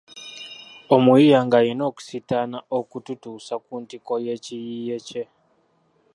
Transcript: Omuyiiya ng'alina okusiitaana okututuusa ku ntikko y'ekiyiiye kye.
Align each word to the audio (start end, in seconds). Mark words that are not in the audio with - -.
Omuyiiya 0.95 1.39
ng'alina 1.45 1.83
okusiitaana 1.89 2.57
okututuusa 2.77 3.55
ku 3.65 3.73
ntikko 3.81 4.13
y'ekiyiiye 4.25 4.97
kye. 5.07 5.23